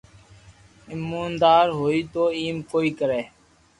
ايموندار 0.91 1.65
ھوئي 1.79 1.99
تو 2.13 2.23
ايم 2.39 2.57
ڪوئي 2.71 2.89
ڪري 2.99 3.21